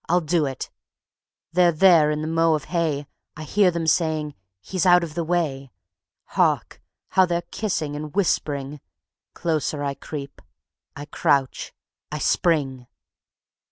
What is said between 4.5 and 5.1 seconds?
"He's out